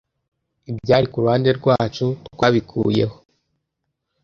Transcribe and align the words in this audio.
Ibyari 0.71 1.05
kuruhande 1.11 1.49
rwacu 1.59 2.05
twabikuyeho 2.33 3.15